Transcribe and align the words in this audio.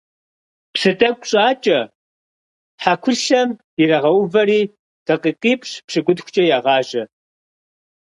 Псы 0.73 0.91
тӀэкӀу 0.99 1.25
щӀакӀэ, 1.29 1.79
хьэкулъэм 2.81 3.49
ирагъэувэри, 3.81 4.61
дакъикъипщӏ-пщыкӏутхукӀэ 5.05 6.43
ягъажьэ. 6.57 7.03